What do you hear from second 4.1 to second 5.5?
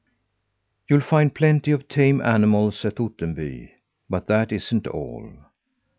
that isn't all.